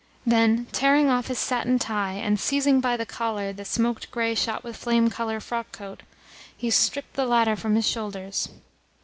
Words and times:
Then, 0.25 0.65
tearing 0.71 1.11
off 1.11 1.27
his 1.27 1.37
satin 1.37 1.77
tie, 1.77 2.13
and 2.13 2.39
seizing 2.39 2.81
by 2.81 2.97
the 2.97 3.05
collar, 3.05 3.53
the 3.53 3.63
smoked 3.63 4.09
grey 4.09 4.33
shot 4.33 4.63
with 4.63 4.75
flame 4.75 5.11
colour 5.11 5.39
frockcoat, 5.39 6.01
he 6.57 6.71
stripped 6.71 7.13
the 7.13 7.27
latter 7.27 7.55
from 7.55 7.75
his 7.75 7.87
shoulders. 7.87 8.49